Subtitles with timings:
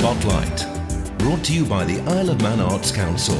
[0.00, 0.66] Spotlight,
[1.18, 3.36] brought to you by the Isle of Man Arts Council.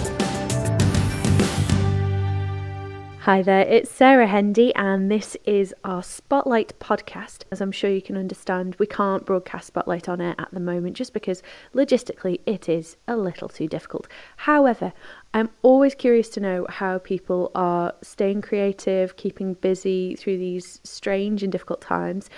[3.21, 7.44] Hi there, it's Sarah Hendy, and this is our Spotlight podcast.
[7.50, 10.98] As I'm sure you can understand, we can't broadcast Spotlight on air at the moment
[10.98, 11.43] just because
[11.74, 14.06] logistically it is a little too difficult.
[14.36, 14.92] However,
[15.32, 21.42] I'm always curious to know how people are staying creative, keeping busy through these strange
[21.42, 22.29] and difficult times.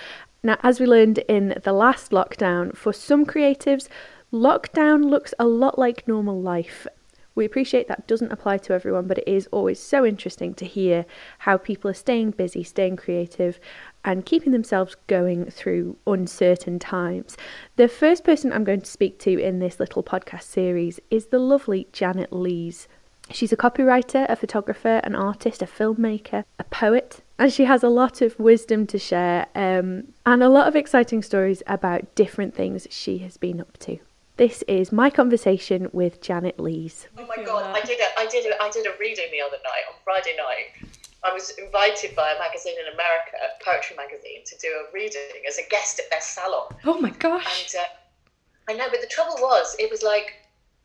[0.45, 3.87] Now, as we learned in the last lockdown, for some creatives,
[4.33, 6.87] lockdown looks a lot like normal life
[7.35, 11.07] we appreciate that doesn't apply to everyone, but it is always so interesting to hear
[11.39, 13.59] how people are staying busy, staying creative,
[14.05, 17.37] and keeping themselves going through uncertain times.
[17.77, 21.39] The first person I'm going to speak to in this little podcast series is the
[21.39, 22.87] lovely Janet Lees.
[23.31, 27.89] She's a copywriter, a photographer, an artist, a filmmaker, a poet, and she has a
[27.89, 32.87] lot of wisdom to share um, and a lot of exciting stories about different things
[32.91, 33.99] she has been up to.
[34.43, 37.07] This is my conversation with Janet Lees.
[37.17, 39.59] Oh my god, I did a, I did a, I did a reading the other
[39.63, 40.91] night on Friday night.
[41.23, 45.47] I was invited by a magazine in America, a poetry magazine, to do a reading
[45.47, 46.75] as a guest at their salon.
[46.85, 47.73] Oh my gosh!
[47.77, 50.35] And uh, I know, but the trouble was, it was like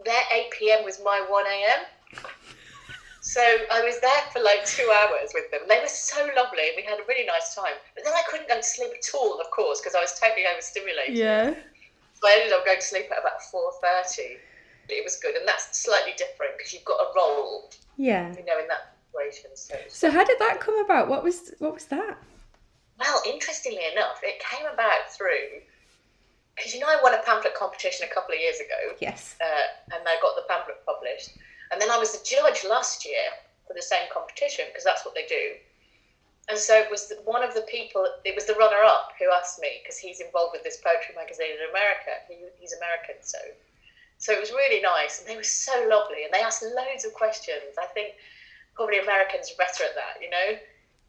[0.05, 0.85] their 8 p.m.
[0.85, 1.81] was my 1 a.m.
[3.21, 5.61] So I was there for like two hours with them.
[5.67, 7.73] They were so lovely, and we had a really nice time.
[7.95, 10.45] But then I couldn't go to sleep at all, of course, because I was totally
[10.45, 11.17] overstimulated.
[11.17, 11.55] Yeah.
[12.19, 14.37] So I ended up going to sleep at about four thirty.
[14.89, 17.69] It was good, and that's slightly different because you've got a role.
[17.97, 18.29] Yeah.
[18.29, 19.51] You know, in that situation.
[19.55, 21.07] So, so how did that come about?
[21.07, 22.17] What was what was that?
[22.99, 25.61] Well, interestingly enough, it came about through
[26.55, 28.97] because you know I won a pamphlet competition a couple of years ago.
[28.99, 29.35] Yes.
[29.41, 31.37] Uh, and I got the pamphlet published,
[31.71, 33.29] and then I was the judge last year
[33.67, 35.59] for the same competition because that's what they do.
[36.49, 39.59] And so it was one of the people, it was the runner up who asked
[39.59, 42.11] me, because he's involved with this poetry magazine in America.
[42.29, 43.37] He, he's American, so.
[44.17, 47.13] So it was really nice, and they were so lovely, and they asked loads of
[47.13, 47.75] questions.
[47.79, 48.15] I think
[48.75, 50.59] probably Americans are better at that, you know?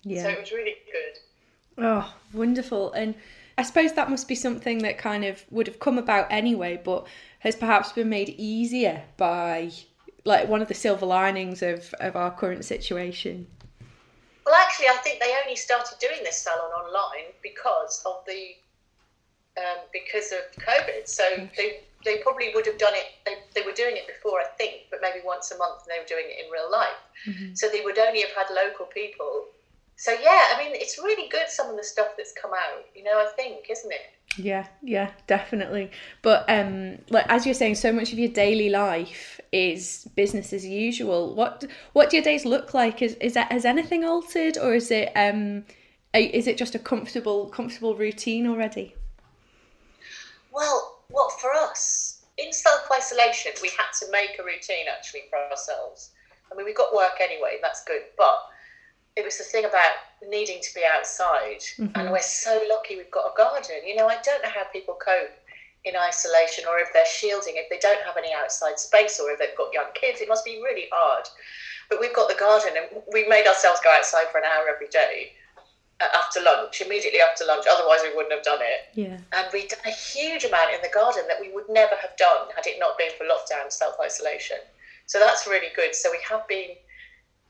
[0.03, 0.25] Yeah.
[0.25, 1.85] So it was really good.
[1.85, 2.93] Oh, wonderful.
[2.93, 3.15] And
[3.57, 7.07] I suppose that must be something that kind of would have come about anyway, but
[7.41, 9.71] has perhaps been made easier by
[10.25, 13.47] like one of the silver linings of, of our current situation.
[14.49, 18.57] Well, actually, I think they only started doing this salon online because of the
[19.59, 21.07] um, because of COVID.
[21.07, 21.23] So
[21.55, 23.13] they they probably would have done it.
[23.27, 26.01] They, they were doing it before, I think, but maybe once a month, and they
[26.01, 27.03] were doing it in real life.
[27.29, 27.55] Mm-hmm.
[27.57, 29.49] So they would only have had local people.
[29.97, 31.49] So yeah, I mean, it's really good.
[31.49, 34.01] Some of the stuff that's come out, you know, I think, isn't it?
[34.39, 35.91] Yeah, yeah, definitely.
[36.23, 40.67] But um, like as you're saying, so much of your daily life is business as
[40.67, 41.35] usual.
[41.35, 43.03] What what do your days look like?
[43.03, 45.65] Is is that has anything altered, or is it um,
[46.15, 48.95] is it just a comfortable comfortable routine already?
[50.53, 55.39] Well, what for us in self isolation, we had to make a routine actually for
[55.51, 56.11] ourselves.
[56.51, 58.39] I mean, we got work anyway, that's good, but
[59.17, 59.93] it was the thing about
[60.29, 61.99] needing to be outside, mm-hmm.
[61.99, 63.77] and we're so lucky we've got a garden.
[63.87, 65.31] You know, I don't know how people cope
[65.89, 69.39] in isolation or if they're shielding, if they don't have any outside space or if
[69.39, 71.25] they've got young kids, it must be really hard.
[71.89, 74.89] But we've got the garden and we made ourselves go outside for an hour every
[74.89, 75.33] day
[76.01, 78.93] uh, after lunch, immediately after lunch, otherwise we wouldn't have done it.
[78.95, 79.19] Yeah.
[79.33, 82.49] And we've done a huge amount in the garden that we would never have done
[82.55, 84.59] had it not been for lockdown self isolation.
[85.07, 85.95] So that's really good.
[85.95, 86.77] So we have been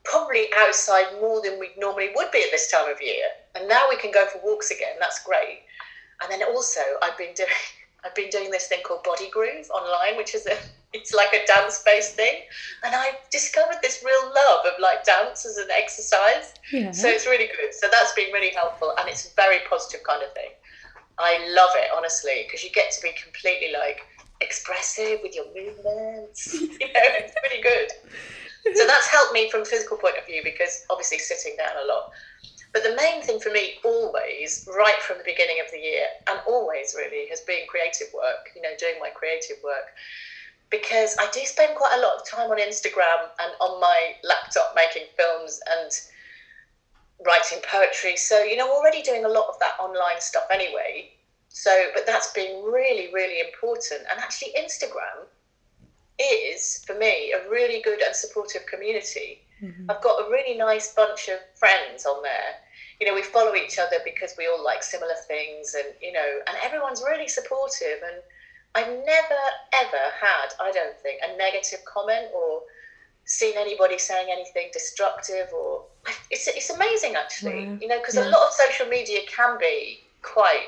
[0.05, 3.25] probably outside more than we normally would be at this time of year.
[3.55, 4.95] And now we can go for walks again.
[4.99, 5.61] That's great.
[6.23, 7.49] And then also, I've been doing
[8.05, 10.57] I've been doing this thing called Body Groove online, which is a
[10.93, 12.43] it's like a dance based thing,
[12.85, 16.55] and I discovered this real love of like dance as an exercise.
[16.73, 16.93] Yeah.
[16.93, 17.75] So it's really good.
[17.75, 20.51] So that's been really helpful, and it's a very positive kind of thing.
[21.19, 24.01] I love it honestly because you get to be completely like
[24.41, 26.55] expressive with your movements.
[26.61, 27.91] you know, it's really good.
[28.77, 31.87] So that's helped me from a physical point of view because obviously sitting down a
[31.87, 32.11] lot.
[32.73, 36.41] But the main thing for me, always, right from the beginning of the year, and
[36.47, 39.95] always really, has been creative work, you know, doing my creative work.
[40.71, 44.75] Because I do spend quite a lot of time on Instagram and on my laptop
[44.77, 45.91] making films and
[47.27, 48.17] writing poetry.
[48.17, 51.11] So, you know, already doing a lot of that online stuff anyway.
[51.49, 54.03] So, but that's been really, really important.
[54.11, 55.25] And actually, Instagram
[56.19, 59.91] is, for me, a really good and supportive community Mm-hmm.
[59.91, 62.55] I've got a really nice bunch of friends on there.
[63.01, 66.41] You know, we follow each other because we all like similar things, and you know,
[66.47, 67.99] and everyone's really supportive.
[68.05, 68.23] And
[68.75, 69.43] I've never
[69.75, 72.63] ever had, I don't think, a negative comment or
[73.25, 75.85] seen anybody saying anything destructive or
[76.31, 77.79] it's it's amazing actually.
[77.81, 78.29] You know, because yeah.
[78.29, 80.67] a lot of social media can be quite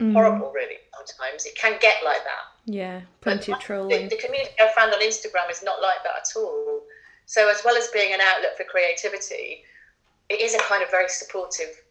[0.00, 0.12] mm.
[0.12, 0.76] horrible, really.
[1.04, 2.44] Sometimes it can get like that.
[2.66, 4.08] Yeah, plenty but of trolling.
[4.08, 6.82] The, the community I found on Instagram is not like that at all.
[7.26, 9.62] So, as well as being an outlet for creativity,
[10.28, 11.82] it is a kind of very supportive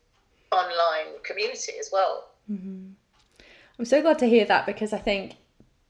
[0.51, 2.29] online community as well.
[2.51, 2.91] Mm-hmm.
[3.79, 5.33] I'm so glad to hear that because I think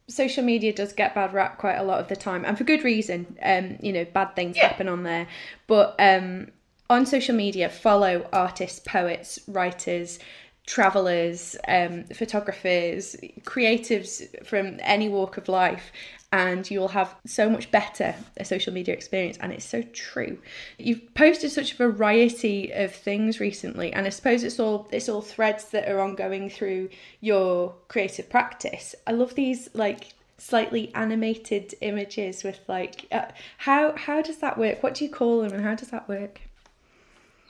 [0.07, 2.83] social media does get bad rap quite a lot of the time, and for good
[2.83, 3.37] reason.
[3.43, 4.67] Um, you know, bad things yeah.
[4.67, 5.27] happen on there,
[5.67, 6.47] but um,
[6.89, 10.19] on social media, follow artists, poets, writers,
[10.65, 15.91] travelers, um, photographers, creatives from any walk of life,
[16.31, 19.37] and you'll have so much better a social media experience.
[19.39, 20.37] And it's so true.
[20.77, 25.21] You've posted such a variety of things recently, and I suppose it's all it's all
[25.21, 26.89] threads that are ongoing through
[27.21, 28.93] your creative practice.
[29.05, 33.27] I love these like slightly animated images with like uh,
[33.57, 34.83] how how does that work?
[34.83, 36.41] What do you call them, and how does that work?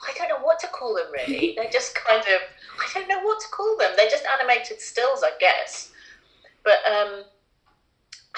[0.00, 1.54] I don't know what to call them really.
[1.56, 2.40] They're just kind of
[2.78, 3.92] I don't know what to call them.
[3.96, 5.90] They're just animated stills, I guess.
[6.62, 7.24] But um,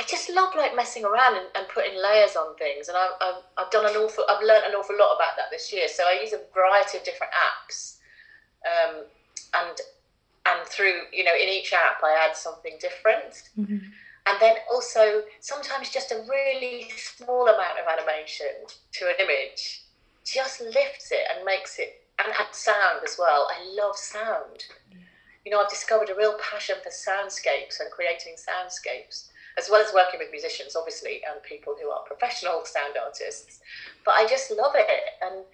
[0.01, 3.43] I just love like messing around and, and putting layers on things, and I've, I've,
[3.59, 5.89] I've, done an awful, I've learned an awful lot about that this year.
[5.89, 7.99] So I use a variety of different apps,
[8.65, 9.05] um,
[9.53, 9.77] and
[10.47, 13.77] and through you know in each app I add something different, mm-hmm.
[13.77, 19.83] and then also sometimes just a really small amount of animation to an image
[20.25, 23.49] just lifts it and makes it and adds sound as well.
[23.53, 24.65] I love sound.
[24.91, 24.97] Yeah.
[25.45, 29.30] You know, I've discovered a real passion for soundscapes and creating soundscapes
[29.61, 33.61] as well as working with musicians, obviously, and people who are professional sound artists.
[34.05, 34.89] But I just love it.
[35.21, 35.45] And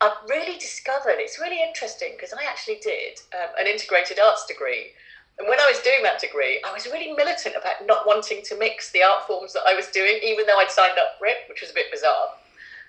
[0.00, 4.92] I've really discovered it's really interesting because I actually did um, an integrated arts degree.
[5.38, 8.58] And when I was doing that degree, I was really militant about not wanting to
[8.58, 11.48] mix the art forms that I was doing, even though I'd signed up for it,
[11.48, 12.36] which was a bit bizarre.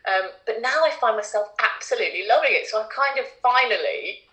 [0.09, 2.67] Um, but now I find myself absolutely loving it.
[2.67, 4.25] So I've kind of finally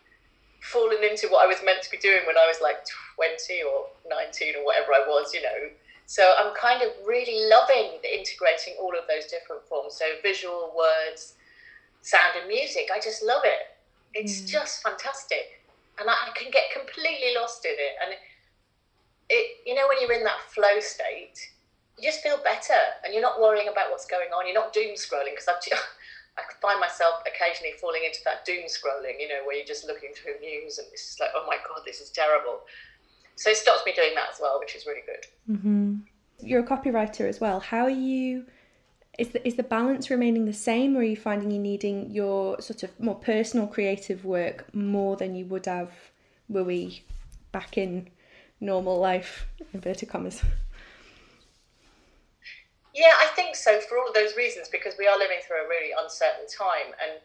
[0.61, 2.82] fallen into what I was meant to be doing when I was like
[3.17, 5.70] 20 or 19 or whatever I was, you know,
[6.06, 9.99] so I'm kind of really loving integrating all of those different forms.
[9.99, 11.35] So visual, words,
[12.03, 12.88] sound, and music.
[12.94, 13.75] I just love it.
[14.14, 14.47] It's mm.
[14.47, 15.67] just fantastic,
[15.99, 17.94] and I, I, can get completely lost in it.
[18.03, 18.20] And it,
[19.29, 21.37] it, you know, when you're in that flow state,
[21.99, 24.47] you just feel better, and you're not worrying about what's going on.
[24.47, 25.82] You're not doom scrolling because I just
[26.38, 30.12] I find myself occasionally falling into that doom scrolling, you know, where you're just looking
[30.14, 32.61] through news and it's just like, oh my god, this is terrible.
[33.37, 35.56] So it stops me doing that as well, which is really good.
[35.56, 35.97] Mm-hmm.
[36.41, 37.61] You're a copywriter as well.
[37.61, 38.47] How are you?
[39.19, 42.61] Is the, is the balance remaining the same, or are you finding you needing your
[42.61, 45.91] sort of more personal creative work more than you would have
[46.49, 47.03] were we
[47.53, 48.09] back in
[48.61, 50.43] normal life, inverted commas?
[52.94, 55.69] Yeah, I think so for all of those reasons because we are living through a
[55.69, 57.21] really uncertain time and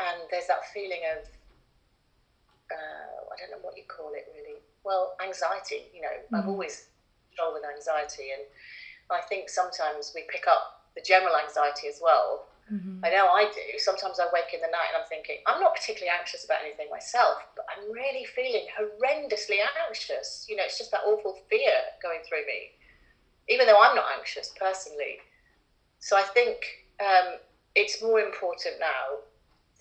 [0.00, 1.24] and there's that feeling of
[2.70, 5.88] uh, I don't know what you call it really well, anxiety.
[5.94, 6.34] You know, mm-hmm.
[6.34, 6.88] I've always
[7.32, 8.42] struggled with anxiety, and
[9.10, 12.46] I think sometimes we pick up the general anxiety as well.
[12.70, 13.02] Mm-hmm.
[13.04, 13.78] I know I do.
[13.78, 16.86] Sometimes I wake in the night and I'm thinking, I'm not particularly anxious about anything
[16.88, 20.46] myself, but I'm really feeling horrendously anxious.
[20.48, 22.78] You know, it's just that awful fear going through me,
[23.48, 25.18] even though I'm not anxious personally.
[25.98, 27.42] So I think um,
[27.74, 29.18] it's more important now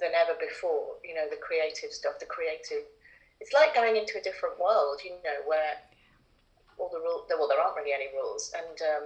[0.01, 2.89] than ever before, you know, the creative stuff, the creative
[3.39, 5.79] it's like going into a different world, you know, where
[6.77, 9.05] all the rules, well, there aren't really any rules, and um,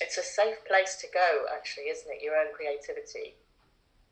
[0.00, 2.22] it's a safe place to go, actually, isn't it?
[2.22, 3.34] Your own creativity,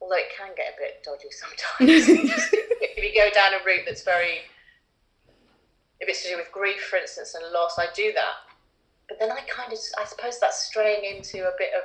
[0.00, 2.08] although it can get a bit dodgy sometimes.
[2.80, 4.42] if you go down a route that's very,
[6.00, 8.46] if it's to do with grief, for instance, and loss, I do that.
[9.08, 11.82] But then I kind of, I suppose that's straying into a bit of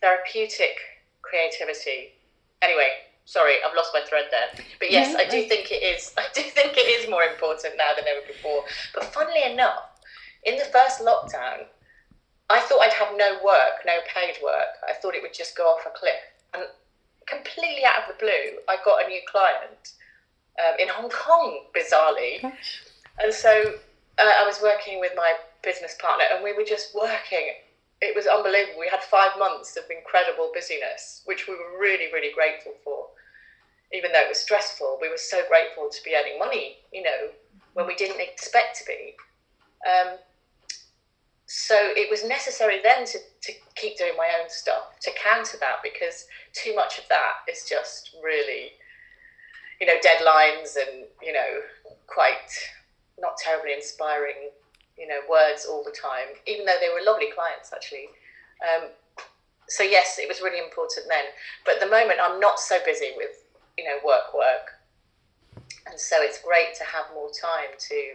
[0.00, 0.76] therapeutic
[1.20, 2.14] creativity.
[2.62, 2.90] Anyway,
[3.24, 4.64] sorry, I've lost my thread there.
[4.78, 6.12] But yes, yeah, I do think it is.
[6.18, 8.64] I do think it is more important now than ever before.
[8.94, 9.84] But funnily enough,
[10.44, 11.66] in the first lockdown,
[12.50, 14.76] I thought I'd have no work, no paid work.
[14.88, 16.20] I thought it would just go off a cliff.
[16.54, 16.64] And
[17.26, 19.94] completely out of the blue, I got a new client
[20.60, 22.42] um, in Hong Kong, bizarrely.
[22.42, 22.82] Gosh.
[23.22, 23.74] And so
[24.18, 27.52] uh, I was working with my business partner, and we were just working
[28.02, 28.80] it was unbelievable.
[28.80, 33.06] We had five months of incredible busyness, which we were really, really grateful for.
[33.92, 37.30] Even though it was stressful, we were so grateful to be earning money, you know,
[37.74, 39.14] when we didn't expect to be.
[39.88, 40.18] Um,
[41.46, 45.76] so it was necessary then to, to keep doing my own stuff to counter that
[45.82, 48.72] because too much of that is just really,
[49.80, 51.60] you know, deadlines and, you know,
[52.06, 52.48] quite
[53.18, 54.50] not terribly inspiring
[55.02, 58.06] you know, words all the time, even though they were lovely clients actually.
[58.62, 58.90] Um,
[59.68, 61.24] so yes, it was really important then.
[61.64, 63.42] But at the moment, I'm not so busy with,
[63.78, 64.74] you know, work, work.
[65.86, 68.14] and so it's great to have more time to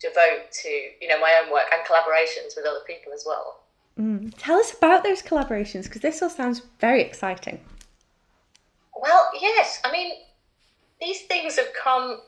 [0.00, 3.60] devote to you know my own work and collaborations with other people as well.
[3.98, 4.32] Mm.
[4.38, 7.60] Tell us about those collaborations because this all sounds very exciting.
[8.96, 10.12] Well, yes, I mean
[11.00, 12.20] these things have come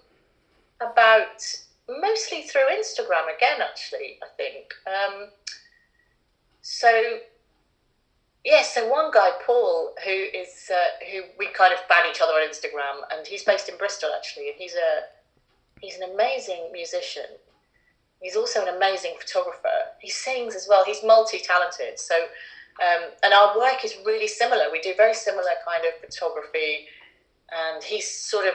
[0.80, 1.42] about
[1.88, 3.60] mostly through Instagram again.
[3.60, 5.28] Actually, I think um,
[6.62, 7.18] so.
[8.44, 12.20] Yes, yeah, so one guy, Paul, who is uh, who we kind of found each
[12.22, 15.02] other on Instagram, and he's based in Bristol actually, and he's a
[15.80, 17.26] he's an amazing musician
[18.20, 19.96] He's also an amazing photographer.
[19.98, 20.84] He sings as well.
[20.84, 21.98] He's multi-talented.
[21.98, 24.64] So, um, and our work is really similar.
[24.70, 26.86] We do very similar kind of photography,
[27.50, 28.54] and he's sort of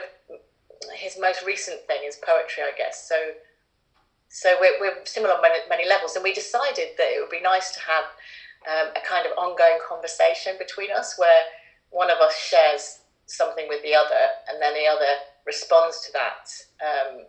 [0.94, 3.08] his most recent thing is poetry, I guess.
[3.08, 3.16] So,
[4.28, 7.40] so we're, we're similar on many, many levels, and we decided that it would be
[7.40, 8.04] nice to have
[8.66, 11.42] um, a kind of ongoing conversation between us, where
[11.90, 15.12] one of us shares something with the other, and then the other
[15.46, 16.50] responds to that.
[16.82, 17.26] Um,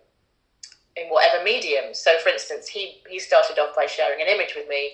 [0.97, 1.93] in whatever medium.
[1.93, 4.91] So, for instance, he he started off by sharing an image with me,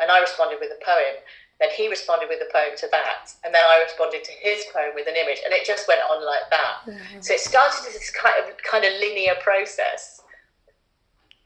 [0.00, 1.16] and I responded with a poem.
[1.58, 4.92] Then he responded with a poem to that, and then I responded to his poem
[4.94, 6.74] with an image, and it just went on like that.
[6.86, 7.20] Mm-hmm.
[7.20, 10.20] So it started as this kind of kind of linear process,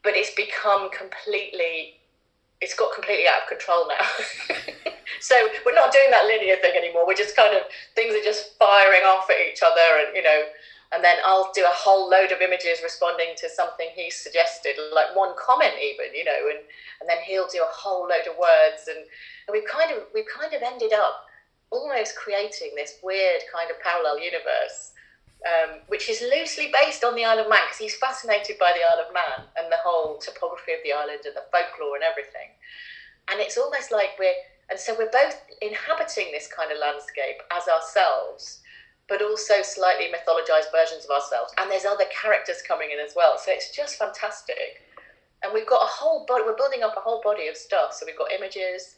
[0.03, 2.02] but it's become completely,
[2.63, 4.07] it's got completely out of control now.
[5.19, 5.35] so
[5.67, 7.05] we're not doing that linear thing anymore.
[7.05, 10.47] We're just kind of things are just firing off at each other, and you know
[10.93, 15.15] and then I'll do a whole load of images responding to something he suggested, like
[15.15, 16.59] one comment even, you know, and,
[17.01, 20.29] and then he'll do a whole load of words, and, and we've kind of we've
[20.29, 21.25] kind of ended up
[21.71, 24.93] almost creating this weird kind of parallel universe,
[25.43, 28.83] um, which is loosely based on the Isle of Man because he's fascinated by the
[28.83, 32.55] Isle of Man and the whole topography of the island and the folklore and everything,
[33.29, 34.35] and it's almost like we're
[34.69, 38.63] and so we're both inhabiting this kind of landscape as ourselves
[39.09, 41.53] but also slightly mythologized versions of ourselves.
[41.57, 43.37] And there's other characters coming in as well.
[43.37, 44.81] So it's just fantastic.
[45.43, 47.93] And we've got a whole body, we're building up a whole body of stuff.
[47.93, 48.95] So we've got images,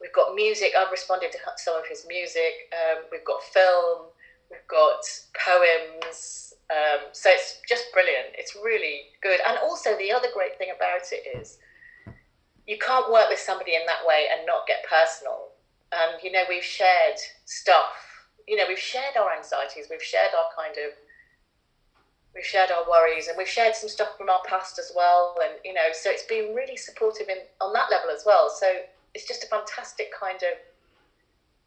[0.00, 0.72] we've got music.
[0.78, 2.70] I've responded to some of his music.
[2.72, 4.14] Um, we've got film,
[4.50, 5.02] we've got
[5.34, 6.54] poems.
[6.70, 8.34] Um, so it's just brilliant.
[8.34, 9.40] It's really good.
[9.46, 11.58] And also, the other great thing about it is
[12.66, 15.54] you can't work with somebody in that way and not get personal.
[15.92, 17.94] And, you know, we've shared stuff
[18.46, 20.92] you know, we've shared our anxieties, we've shared our kind of,
[22.34, 25.36] we've shared our worries, and we've shared some stuff from our past as well.
[25.42, 28.48] And you know, so it's been really supportive in on that level as well.
[28.48, 28.66] So
[29.14, 30.58] it's just a fantastic kind of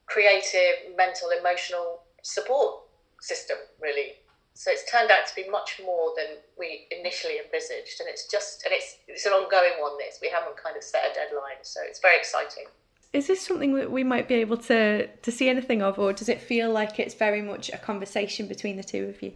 [0.06, 2.84] creative, mental, emotional support
[3.22, 4.14] system, really.
[4.54, 8.66] So it's turned out to be much more than we initially envisaged, and it's just
[8.66, 9.98] and it's it's an ongoing one.
[9.98, 12.66] This we haven't kind of set a deadline, so it's very exciting
[13.14, 16.30] is this something that we might be able to to see anything of, or does
[16.30, 19.34] it feel like it's very much a conversation between the two of you?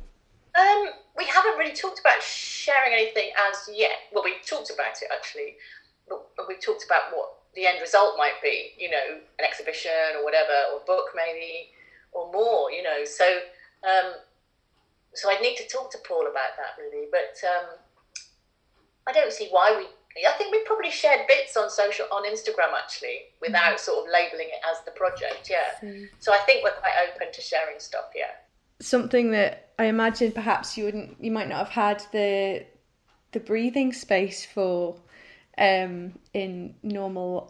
[0.60, 3.98] Um, we haven't really talked about sharing anything as yet.
[4.12, 5.56] Well, we talked about it actually,
[6.08, 8.74] but we talked about what the end result might be.
[8.78, 11.73] You know, an exhibition or whatever, or a book maybe,
[12.14, 12.72] or more.
[12.72, 13.26] You know, so
[13.84, 14.14] um,
[15.14, 17.78] so I'd need to talk to Paul about that really, but um,
[19.08, 19.88] I don't see why we
[20.28, 23.78] I think we probably shared bits on social on Instagram actually, without mm-hmm.
[23.78, 25.50] sort of labeling it as the project.
[25.50, 25.90] Yeah.
[26.20, 28.06] So I think we're quite open to sharing stuff.
[28.16, 28.32] Yeah.
[28.80, 32.66] Something that I imagine perhaps you wouldn't, you might not have had the
[33.32, 34.96] the breathing space for
[35.58, 37.50] um in normal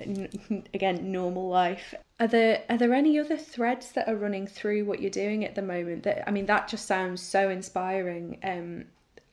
[0.74, 5.02] again normal life are there are there any other threads that are running through what
[5.02, 8.86] you're doing at the moment that i mean that just sounds so inspiring um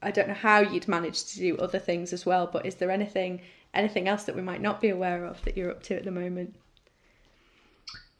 [0.02, 2.90] I don't know how you'd manage to do other things as well, but is there
[2.90, 3.42] anything
[3.74, 6.10] anything else that we might not be aware of that you're up to at the
[6.10, 6.56] moment?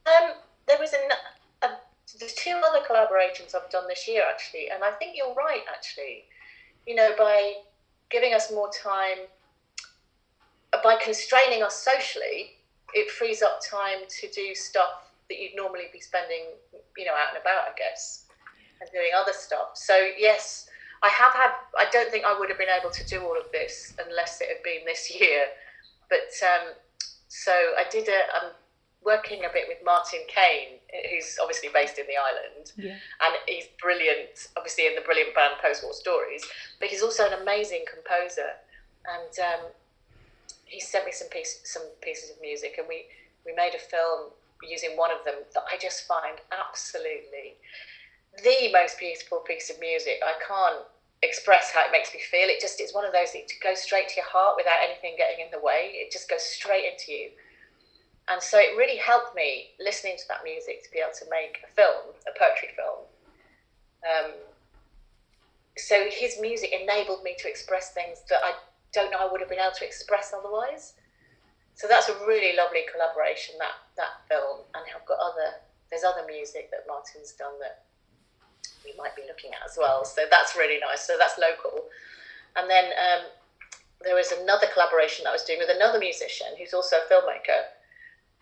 [0.07, 0.33] Um,
[0.69, 1.71] there was a, a,
[2.19, 6.25] there's two other collaborations I've done this year actually, and I think you're right actually.
[6.87, 7.55] You know, by
[8.11, 9.27] giving us more time,
[10.85, 12.57] by constraining us socially,
[12.95, 16.55] it frees up time to do stuff that you'd normally be spending,
[16.97, 18.25] you know, out and about, I guess,
[18.81, 19.71] and doing other stuff.
[19.75, 20.69] So yes,
[21.03, 21.51] I have had.
[21.79, 24.49] I don't think I would have been able to do all of this unless it
[24.49, 25.45] had been this year.
[26.09, 26.75] But um,
[27.29, 28.21] so I did a.
[28.37, 28.51] I'm
[29.03, 30.77] working a bit with Martin Kane,
[31.11, 33.01] who's obviously based in the island, yeah.
[33.25, 34.49] and he's brilliant.
[34.57, 36.45] Obviously in the brilliant band Post War Stories,
[36.79, 38.61] but he's also an amazing composer,
[39.09, 39.67] and um,
[40.71, 43.07] he sent me some piece, some pieces of music, and we
[43.45, 44.31] we made a film
[44.63, 47.57] using one of them that I just find absolutely
[48.45, 50.23] the most beautiful piece of music.
[50.25, 50.85] I can't
[51.23, 52.49] express how it makes me feel.
[52.49, 55.45] It just is one of those that goes straight to your heart without anything getting
[55.45, 55.93] in the way.
[55.95, 57.31] It just goes straight into you.
[58.29, 61.59] And so it really helped me listening to that music to be able to make
[61.65, 63.09] a film, a poetry film.
[64.07, 64.33] Um,
[65.77, 68.53] so his music enabled me to express things that I
[68.93, 70.95] don't know I would have been able to express otherwise.
[71.75, 76.27] So that's a really lovely collaboration that that film, and I've got other there's other
[76.27, 77.85] music that Martin's done that
[78.85, 80.05] we might be looking at as well.
[80.05, 81.07] So that's really nice.
[81.07, 81.89] So that's local,
[82.57, 83.23] and then um,
[84.03, 87.73] there was another collaboration that I was doing with another musician who's also a filmmaker,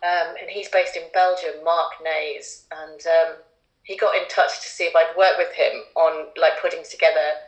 [0.02, 3.37] um, and he's based in Belgium, Mark Nays, and um,
[3.83, 7.38] he got in touch to see if I'd work with him on like putting together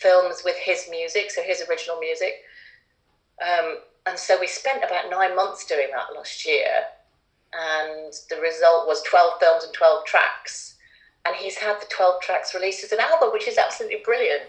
[0.00, 2.42] films with his music, so his original music.
[3.42, 6.84] Um, and so we spent about nine months doing that last year,
[7.52, 10.76] and the result was 12 films and 12 tracks.
[11.26, 14.42] And he's had the 12 tracks released as an album, which is absolutely brilliant.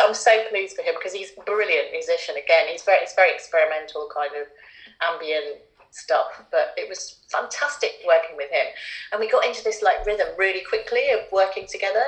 [0.00, 2.36] I'm so pleased for him because he's a brilliant musician.
[2.36, 4.46] Again, he's very, it's very experimental kind of
[5.02, 5.60] ambient
[5.90, 8.66] stuff, but it was fantastic working with him.
[9.12, 12.04] And we got into this like rhythm really quickly of working together.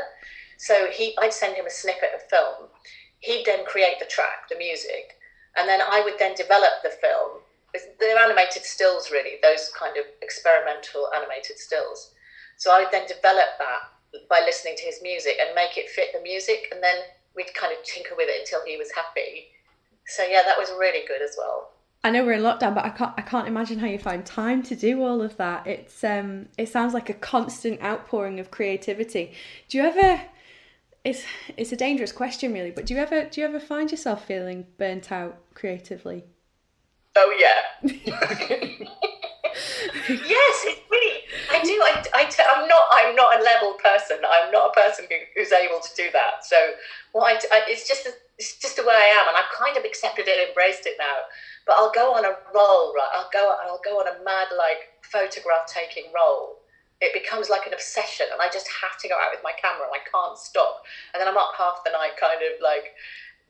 [0.63, 2.71] So he, I'd send him a snippet of film.
[3.19, 5.19] He'd then create the track, the music,
[5.57, 7.43] and then I would then develop the film.
[7.99, 12.13] They're animated stills, really, those kind of experimental animated stills.
[12.59, 16.11] So I would then develop that by listening to his music and make it fit
[16.15, 16.95] the music, and then
[17.35, 19.49] we'd kind of tinker with it until he was happy.
[20.07, 21.73] So yeah, that was really good as well.
[22.05, 24.63] I know we're in lockdown, but I can't I can't imagine how you find time
[24.65, 25.67] to do all of that.
[25.67, 29.33] It's um it sounds like a constant outpouring of creativity.
[29.69, 30.23] Do you ever
[31.05, 31.25] it's
[31.57, 34.67] it's a dangerous question really, but do you ever do you ever find yourself feeling
[34.79, 36.25] burnt out creatively?
[37.17, 37.91] Oh yeah.
[40.09, 41.21] yes, it's really.
[41.51, 41.73] I do.
[41.83, 42.83] I, I, I'm not.
[42.93, 44.19] I'm not a level person.
[44.25, 46.45] I'm not a person who, who's able to do that.
[46.45, 46.57] So,
[47.13, 49.85] what I, I, it's just it's just the way I am, and I've kind of
[49.85, 51.27] accepted it, embraced it now.
[51.67, 53.11] But I'll go on a roll, right?
[53.15, 56.62] I'll go I'll go on a mad like photograph taking roll.
[57.03, 59.91] It becomes like an obsession, and I just have to go out with my camera,
[59.91, 60.87] and I can't stop.
[61.13, 62.95] And then I'm up half the night, kind of like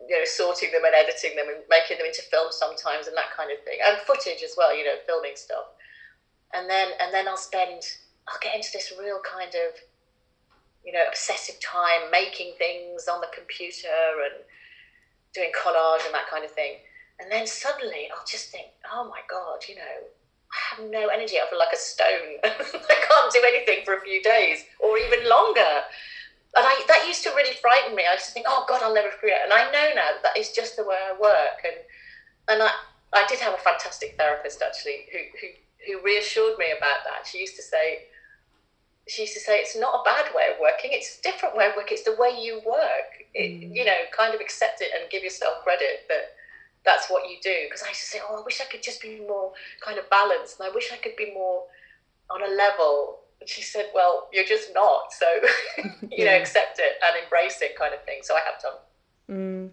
[0.08, 3.30] you know, sorting them and editing them and making them into film sometimes and that
[3.36, 5.68] kind of thing, and footage as well, you know, filming stuff.
[6.54, 7.84] And then and then I'll spend
[8.28, 9.76] I'll get into this real kind of
[10.84, 14.44] you know obsessive time making things on the computer and
[15.34, 16.80] doing collage and that kind of thing.
[17.20, 20.08] And then suddenly I'll just think, oh my God, you know,
[20.72, 21.36] have no energy.
[21.36, 22.40] I feel like a stone.
[22.44, 25.84] I can't do anything for a few days or even longer.
[26.54, 28.04] And I, that used to really frighten me.
[28.08, 29.40] I used to think, oh God, I'll never create.
[29.42, 31.64] And I know now that, that is just the way I work.
[31.64, 31.76] And
[32.48, 32.70] and I,
[33.12, 35.48] I did have a fantastic therapist actually who, who,
[35.86, 37.26] who reassured me about that.
[37.26, 38.08] She used to say,
[39.08, 40.90] she used to say, it's not a bad way of working.
[40.92, 41.98] It's a different way of working.
[41.98, 43.22] It's the way you work.
[43.34, 43.74] It, mm.
[43.74, 46.34] You know, kind of accept it and give yourself credit that
[46.84, 47.54] that's what you do.
[47.64, 50.08] Because I used to say, oh, I wish I could just be more kind of
[50.10, 51.64] balanced, and I wish I could be more
[52.30, 53.20] on a level.
[53.40, 55.12] And she said, well, you're just not.
[55.12, 55.26] So,
[56.10, 58.20] you know, accept it and embrace it, kind of thing.
[58.22, 58.78] So I have done.
[59.30, 59.70] Mm.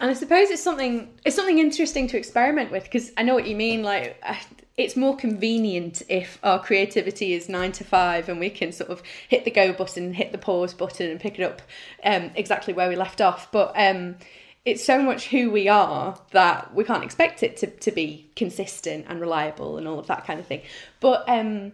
[0.00, 3.46] And I suppose it's something it's something interesting to experiment with because I know what
[3.46, 3.82] you mean.
[3.82, 4.16] Like,
[4.76, 9.02] it's more convenient if our creativity is nine to five and we can sort of
[9.28, 11.62] hit the go button, hit the pause button, and pick it up
[12.04, 13.52] um, exactly where we left off.
[13.52, 14.16] But um,
[14.64, 19.06] it's so much who we are that we can't expect it to, to be consistent
[19.08, 20.62] and reliable and all of that kind of thing.
[21.00, 21.72] But um,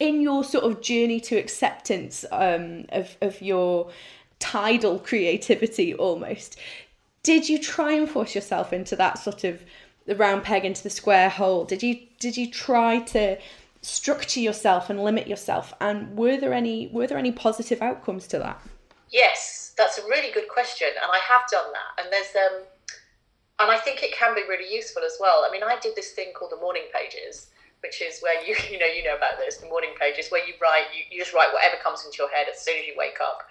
[0.00, 3.90] in your sort of journey to acceptance um, of, of your
[4.40, 6.58] tidal creativity almost,
[7.22, 9.62] did you try and force yourself into that sort of
[10.06, 11.64] the round peg into the square hole?
[11.64, 13.38] Did you did you try to
[13.80, 15.72] structure yourself and limit yourself?
[15.80, 18.60] And were there any were there any positive outcomes to that?
[19.10, 22.02] Yes, that's a really good question, and I have done that.
[22.02, 22.62] And there's um,
[23.60, 25.44] and I think it can be really useful as well.
[25.46, 27.48] I mean, I did this thing called the morning pages,
[27.82, 30.54] which is where you you know you know about this the morning pages where you
[30.60, 33.18] write you, you just write whatever comes into your head as soon as you wake
[33.20, 33.42] up,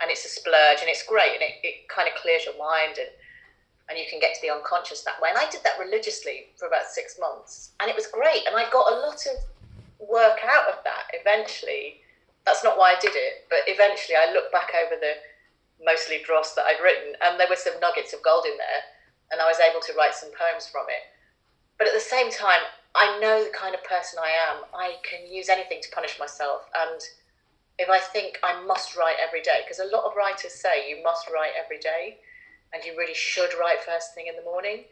[0.00, 2.98] and it's a splurge and it's great and it, it kind of clears your mind
[2.98, 3.08] and
[3.88, 5.30] and you can get to the unconscious that way.
[5.30, 8.46] And I did that religiously for about six months, and it was great.
[8.46, 9.36] And I got a lot of
[9.98, 12.00] work out of that eventually.
[12.46, 15.12] That's not why I did it, but eventually I look back over the
[15.84, 18.82] mostly dross that I'd written, and there were some nuggets of gold in there,
[19.30, 21.04] and I was able to write some poems from it.
[21.78, 22.60] But at the same time,
[22.94, 24.64] I know the kind of person I am.
[24.74, 27.00] I can use anything to punish myself, and
[27.78, 31.02] if I think I must write every day, because a lot of writers say you
[31.02, 32.18] must write every day,
[32.72, 34.84] and you really should write first thing in the morning.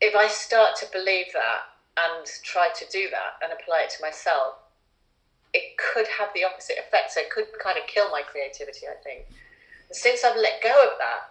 [0.00, 1.60] If I start to believe that
[1.96, 4.54] and try to do that and apply it to myself,
[5.54, 7.12] it could have the opposite effect.
[7.12, 9.24] So it could kind of kill my creativity, I think.
[9.92, 11.30] Since I've let go of that,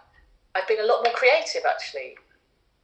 [0.54, 2.16] I've been a lot more creative actually.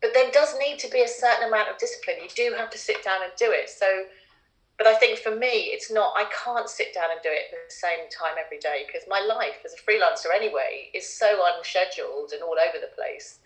[0.01, 2.17] But there does need to be a certain amount of discipline.
[2.23, 3.71] You do have to sit down and do it.
[3.71, 3.87] So,
[4.77, 7.69] but I think for me, it's not, I can't sit down and do it at
[7.69, 12.33] the same time every day because my life as a freelancer anyway is so unscheduled
[12.33, 13.39] and all over the place.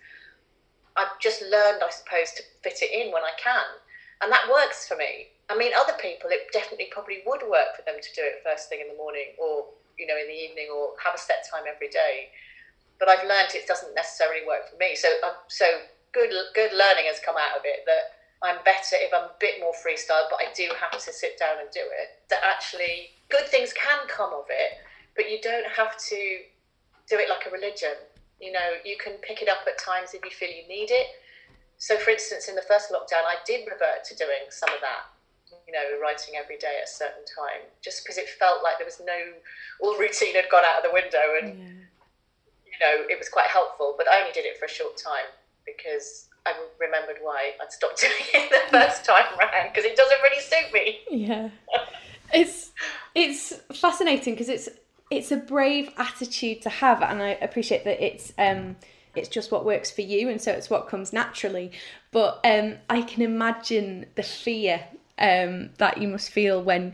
[0.97, 3.77] I've just learned, I suppose, to fit it in when I can.
[4.21, 5.29] And that works for me.
[5.49, 8.67] I mean, other people, it definitely probably would work for them to do it first
[8.67, 11.63] thing in the morning or, you know, in the evening or have a set time
[11.67, 12.29] every day.
[12.99, 14.95] But I've learned it doesn't necessarily work for me.
[14.95, 15.65] So, uh, so
[16.13, 19.59] good, good learning has come out of it that I'm better if I'm a bit
[19.59, 22.17] more freestyle, but I do have to sit down and do it.
[22.29, 24.77] That actually good things can come of it,
[25.15, 26.41] but you don't have to
[27.09, 27.97] do it like a religion.
[28.39, 31.07] You know, you can pick it up at times if you feel you need it.
[31.77, 35.05] So, for instance, in the first lockdown, I did revert to doing some of that.
[35.67, 38.85] You know, writing every day at a certain time, just because it felt like there
[38.87, 39.19] was no
[39.81, 41.83] all routine had gone out of the window, and yeah.
[42.65, 43.95] you know, it was quite helpful.
[43.97, 45.27] But I only did it for a short time
[45.65, 50.21] because I remembered why I'd stopped doing it the first time round because it doesn't
[50.21, 50.99] really suit me.
[51.11, 51.49] Yeah,
[52.33, 52.71] it's
[53.13, 54.69] it's fascinating because it's
[55.09, 58.77] it's a brave attitude to have, and I appreciate that it's um
[59.15, 61.71] it's just what works for you, and so it's what comes naturally.
[62.11, 64.85] But um, I can imagine the fear
[65.19, 66.93] um that you must feel when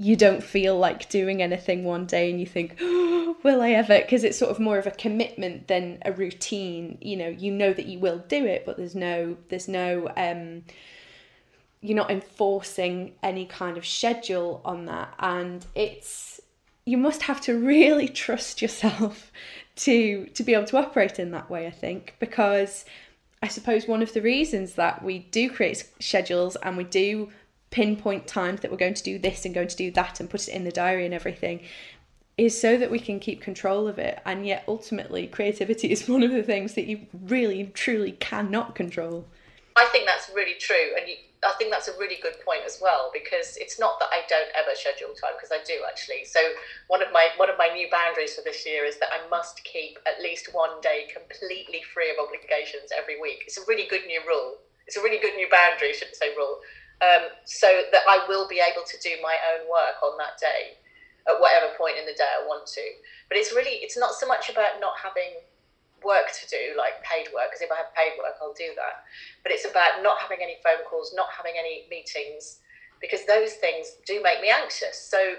[0.00, 3.98] you don't feel like doing anything one day and you think oh, will i ever?
[3.98, 6.98] Because it's sort of more of a commitment than a routine.
[7.00, 10.62] You know you know that you will do it but there's no there's no um
[11.80, 15.14] you're not enforcing any kind of schedule on that.
[15.18, 16.40] And it's
[16.84, 19.30] you must have to really trust yourself
[19.76, 22.14] to to be able to operate in that way i think.
[22.18, 22.84] Because
[23.42, 27.30] i suppose one of the reasons that we do create schedules and we do
[27.70, 30.48] pinpoint times that we're going to do this and going to do that and put
[30.48, 31.60] it in the diary and everything
[32.38, 34.20] is so that we can keep control of it.
[34.24, 39.26] And yet ultimately creativity is one of the things that you really truly cannot control.
[39.76, 41.14] I think that's really true and you,
[41.46, 44.50] i think that's a really good point as well because it's not that i don't
[44.58, 46.26] ever schedule time because i do actually.
[46.26, 46.40] So
[46.88, 49.62] one of my one of my new boundaries for this year is that i must
[49.62, 53.44] keep at least one day completely free of obligations every week.
[53.46, 54.58] It's a really good new rule.
[54.88, 56.58] It's a really good new boundary I shouldn't say rule
[57.00, 60.78] um, so that I will be able to do my own work on that day
[61.28, 62.84] at whatever point in the day I want to.
[63.28, 65.44] But it's really, it's not so much about not having
[66.02, 69.04] work to do, like paid work, because if I have paid work, I'll do that.
[69.42, 72.60] But it's about not having any phone calls, not having any meetings,
[73.00, 74.98] because those things do make me anxious.
[74.98, 75.36] So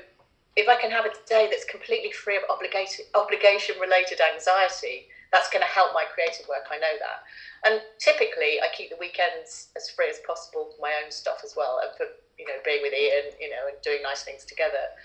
[0.56, 5.50] if I can have a day that's completely free of obligation, obligation related anxiety, that's
[5.50, 6.66] going to help my creative work.
[6.72, 7.22] I know that.
[7.66, 11.54] And typically, I keep the weekends as free as possible for my own stuff as
[11.56, 12.06] well, and for
[12.38, 14.96] you know being with Ian, you know, and doing nice things together.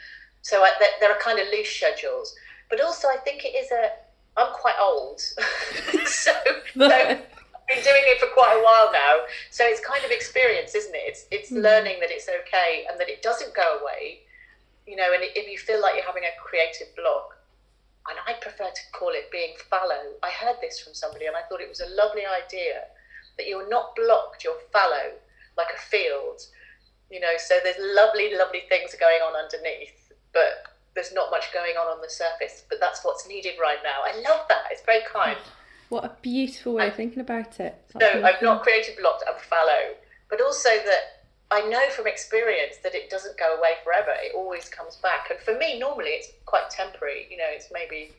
[0.42, 2.34] So I, there, there are kind of loose schedules,
[2.70, 3.90] but also I think it is a.
[4.36, 5.20] I'm quite old,
[6.06, 6.32] so,
[6.74, 7.22] so I've
[7.68, 9.22] been doing it for quite a while now.
[9.50, 11.04] So it's kind of experience, isn't it?
[11.06, 11.62] It's it's mm.
[11.62, 14.20] learning that it's okay and that it doesn't go away.
[14.86, 17.33] You know, and if you feel like you're having a creative block,
[18.08, 20.12] and I prefer to call it being fallow.
[20.22, 22.84] I heard this from somebody and I thought it was a lovely idea
[23.38, 25.16] that you're not blocked, you're fallow,
[25.56, 26.40] like a field.
[27.10, 31.76] You know, so there's lovely, lovely things going on underneath, but there's not much going
[31.76, 32.64] on on the surface.
[32.68, 34.04] But that's what's needed right now.
[34.04, 34.64] I love that.
[34.70, 35.38] It's very kind.
[35.90, 37.76] What a beautiful way of thinking about it.
[37.92, 38.48] That's no, beautiful.
[38.48, 39.94] I'm not creative blocked, I'm fallow.
[40.30, 41.13] But also that
[41.54, 44.10] I know from experience that it doesn't go away forever.
[44.18, 45.30] It always comes back.
[45.30, 47.28] And for me, normally it's quite temporary.
[47.30, 48.10] You know, it's maybe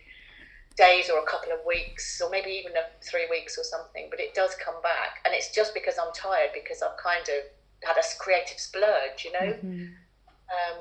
[0.78, 4.22] days or a couple of weeks or maybe even a, three weeks or something, but
[4.22, 5.20] it does come back.
[5.26, 7.44] And it's just because I'm tired because I've kind of
[7.84, 9.52] had a creative splurge, you know?
[9.52, 9.84] Mm-hmm.
[10.48, 10.80] Um,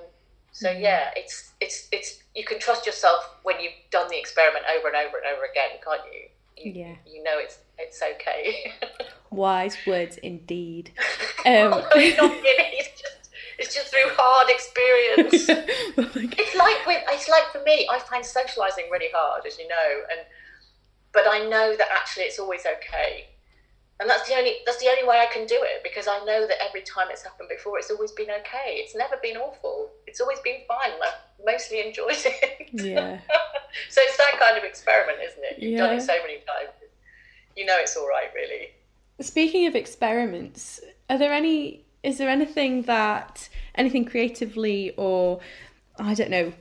[0.53, 0.83] so mm-hmm.
[0.83, 4.97] yeah, it's it's it's you can trust yourself when you've done the experiment over and
[4.97, 6.29] over and over again, can't you?
[6.57, 6.95] you yeah.
[7.05, 8.73] You know it's it's okay.
[9.37, 10.92] Wise words indeed.
[11.47, 15.44] Um, not it's just it's just through hard experience.
[15.99, 19.68] oh it's like with it's like for me, I find socializing really hard, as you
[19.68, 20.20] know, and
[21.12, 23.29] but I know that actually it's always okay.
[24.01, 26.47] And that's the only that's the only way I can do it because I know
[26.47, 28.83] that every time it's happened before, it's always been okay.
[28.83, 29.90] It's never been awful.
[30.07, 30.90] It's always been fine.
[30.99, 32.70] I've mostly enjoyed it.
[32.73, 33.20] Yeah.
[33.88, 35.59] so it's that kind of experiment, isn't it?
[35.62, 35.87] You've yeah.
[35.87, 36.75] done it so many times.
[37.57, 38.70] You know it's all right, really.
[39.20, 41.85] Speaking of experiments, are there any?
[42.03, 45.40] Is there anything that anything creatively or
[45.98, 46.53] I don't know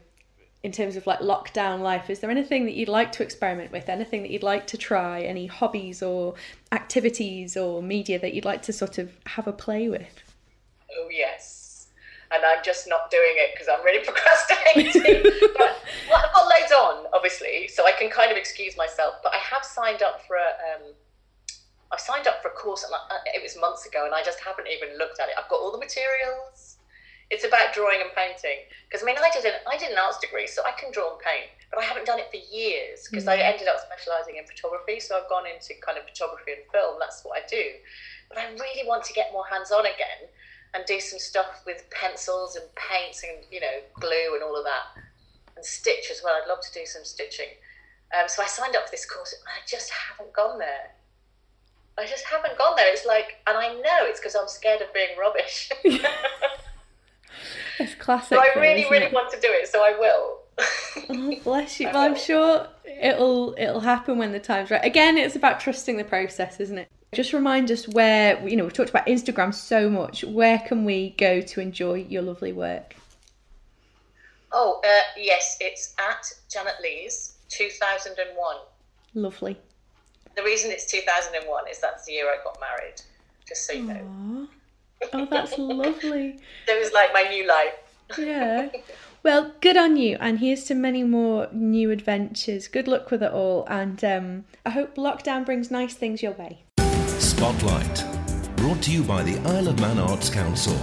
[0.63, 3.89] in terms of like lockdown life is there anything that you'd like to experiment with?
[3.89, 5.21] Anything that you'd like to try?
[5.21, 6.35] Any hobbies or
[6.71, 10.23] activities or media that you'd like to sort of have a play with?
[10.97, 11.87] Oh yes.
[12.31, 15.23] And i'm just not doing it because i'm really procrastinating.
[15.57, 19.15] But well, i've got loads on obviously so i can kind of excuse myself.
[19.21, 20.39] But i have signed up for a
[20.75, 20.93] um,
[21.93, 22.91] I signed up for a course and
[23.34, 25.36] it was months ago and I just haven't even looked at it.
[25.38, 26.77] I've got all the materials.
[27.29, 28.65] It's about drawing and painting.
[28.89, 31.13] Because I mean, I did an I did an arts degree, so I can draw
[31.13, 33.34] and paint, but I haven't done it for years because mm.
[33.34, 34.99] I ended up specialising in photography.
[34.99, 36.97] So I've gone into kind of photography and film.
[36.99, 37.63] That's what I do.
[38.29, 40.29] But I really want to get more hands on again
[40.73, 44.65] and do some stuff with pencils and paints and you know glue and all of
[44.65, 45.01] that
[45.56, 46.34] and stitch as well.
[46.34, 47.53] I'd love to do some stitching.
[48.13, 50.92] Um, so I signed up for this course and I just haven't gone there.
[51.97, 52.91] I just haven't gone there.
[52.91, 55.69] It's like, and I know it's because I'm scared of being rubbish.
[57.79, 58.38] it's classic.
[58.38, 59.13] So I really, really it?
[59.13, 60.39] want to do it, so I will.
[61.10, 61.89] oh, bless you.
[61.93, 64.84] Well, I'm sure it'll it'll happen when the time's right.
[64.84, 66.89] Again, it's about trusting the process, isn't it?
[67.13, 70.23] Just remind us where you know we've talked about Instagram so much.
[70.23, 72.95] Where can we go to enjoy your lovely work?
[74.51, 78.58] Oh uh, yes, it's at Janet Lees, two thousand and one.
[79.13, 79.58] Lovely.
[80.36, 83.02] The reason it's two thousand and one is that's the year I got married.
[83.48, 83.88] Just so you Aww.
[83.88, 84.48] know.
[85.13, 86.39] Oh, that's lovely.
[86.67, 87.74] It was like my new life.
[88.17, 88.69] yeah.
[89.24, 92.67] Well, good on you, and here's to many more new adventures.
[92.67, 96.63] Good luck with it all, and um, I hope lockdown brings nice things your way.
[97.08, 98.04] Spotlight,
[98.58, 100.74] brought to you by the Isle of Man Arts Council.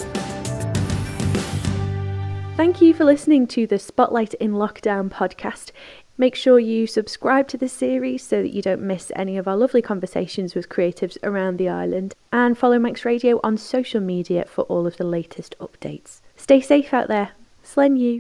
[2.57, 5.71] Thank you for listening to the Spotlight in Lockdown podcast.
[6.20, 9.56] Make sure you subscribe to the series so that you don't miss any of our
[9.56, 14.64] lovely conversations with creatives around the island, and follow Manx Radio on social media for
[14.64, 16.20] all of the latest updates.
[16.37, 17.30] Stay safe out there.
[17.64, 18.18] Slen you.